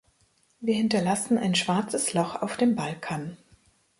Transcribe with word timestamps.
Wir 0.61 0.73
hinterlassen 0.73 1.37
ein 1.37 1.53
schwarzes 1.53 2.13
Loch 2.15 2.35
auf 2.41 2.57
dem 2.57 2.73
Balkan. 2.75 3.37